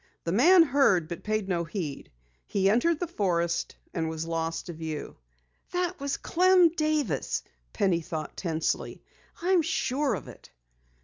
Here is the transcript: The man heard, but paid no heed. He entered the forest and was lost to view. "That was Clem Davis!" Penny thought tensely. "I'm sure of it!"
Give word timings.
The 0.23 0.31
man 0.31 0.63
heard, 0.63 1.07
but 1.07 1.21
paid 1.23 1.47
no 1.47 1.63
heed. 1.63 2.09
He 2.47 2.71
entered 2.71 2.99
the 2.99 3.05
forest 3.05 3.75
and 3.93 4.09
was 4.09 4.25
lost 4.25 4.65
to 4.65 4.73
view. 4.73 5.17
"That 5.73 5.99
was 5.99 6.17
Clem 6.17 6.69
Davis!" 6.69 7.43
Penny 7.71 8.01
thought 8.01 8.35
tensely. 8.35 9.03
"I'm 9.43 9.61
sure 9.61 10.15
of 10.15 10.27
it!" 10.27 10.49